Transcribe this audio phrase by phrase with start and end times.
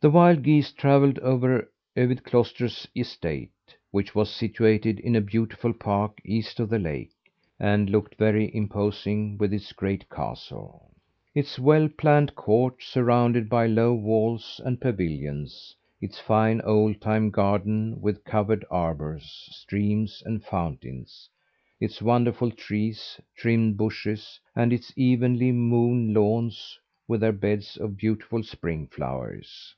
[0.00, 3.50] The wild geese travelled over Övid's Cloister estate
[3.90, 7.10] which was situated in a beautiful park east of the lake,
[7.58, 10.92] and looked very imposing with its great castle;
[11.34, 18.00] its well planned court surrounded by low walls and pavilions; its fine old time garden
[18.00, 21.28] with covered arbours, streams and fountains;
[21.80, 28.44] its wonderful trees, trimmed bushes, and its evenly mown lawns with their beds of beautiful
[28.44, 29.74] spring flowers.